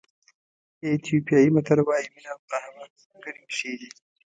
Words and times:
ایتیوپیایي 0.83 1.49
متل 1.55 1.79
وایي 1.83 2.07
مینه 2.13 2.29
او 2.33 2.39
قهوه 2.49 2.85
ګرمې 3.23 3.47
ښې 3.57 3.71
دي. 3.79 3.89